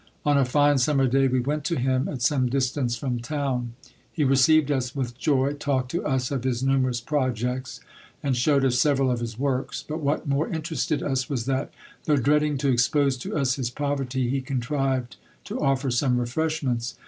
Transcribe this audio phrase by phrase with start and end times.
[0.25, 3.73] "On a fine summer day we went to him, at some distance from town.
[4.11, 7.79] He received us with joy, talked to us of his numerous projects,
[8.23, 9.85] and showed us several of his works.
[9.87, 11.69] But what more interested us was, that,
[12.05, 16.95] though dreading to expose to us his poverty, he contrived to offer some refreshments.